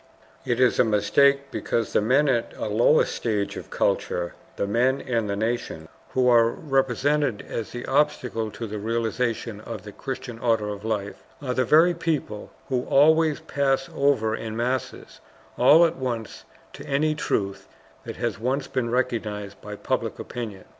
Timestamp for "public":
19.75-20.17